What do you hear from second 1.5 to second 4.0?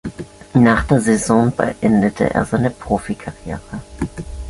beendete er seine Profikarriere.